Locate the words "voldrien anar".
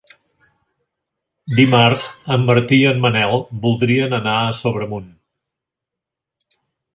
3.67-4.35